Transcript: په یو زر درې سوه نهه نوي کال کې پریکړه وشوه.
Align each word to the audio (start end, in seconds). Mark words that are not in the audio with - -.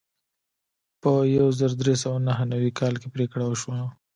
په 1.01 1.11
یو 1.37 1.47
زر 1.59 1.71
درې 1.81 1.95
سوه 2.03 2.17
نهه 2.27 2.43
نوي 2.53 2.71
کال 2.79 2.93
کې 3.01 3.07
پریکړه 3.15 3.45
وشوه. 3.47 3.79